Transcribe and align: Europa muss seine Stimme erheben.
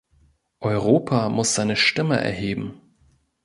Europa 0.61 1.29
muss 1.29 1.53
seine 1.53 1.75
Stimme 1.75 2.19
erheben. 2.19 2.81